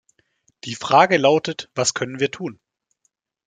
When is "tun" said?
2.31-2.59